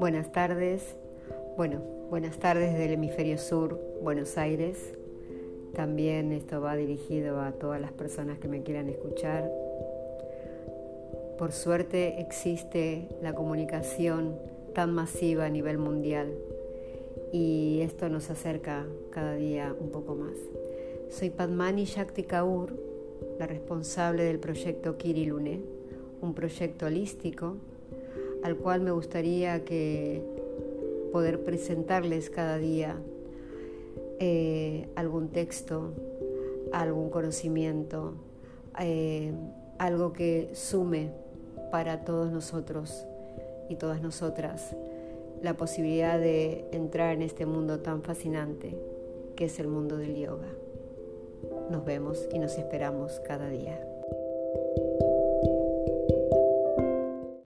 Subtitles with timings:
[0.00, 0.96] Buenas tardes.
[1.58, 4.94] Bueno, buenas tardes del hemisferio sur, Buenos Aires.
[5.74, 9.52] También esto va dirigido a todas las personas que me quieran escuchar.
[11.36, 14.38] Por suerte existe la comunicación
[14.74, 16.32] tan masiva a nivel mundial
[17.30, 20.38] y esto nos acerca cada día un poco más.
[21.10, 22.72] Soy Padmani Shakti Kaur,
[23.38, 25.60] la responsable del proyecto Kirilune,
[26.22, 27.58] un proyecto holístico
[28.42, 30.22] al cual me gustaría que
[31.12, 32.96] poder presentarles cada día
[34.18, 35.92] eh, algún texto,
[36.72, 38.14] algún conocimiento,
[38.78, 39.32] eh,
[39.78, 41.10] algo que sume
[41.70, 43.06] para todos nosotros
[43.68, 44.76] y todas nosotras
[45.42, 48.76] la posibilidad de entrar en este mundo tan fascinante
[49.36, 50.48] que es el mundo del yoga.
[51.70, 53.80] Nos vemos y nos esperamos cada día.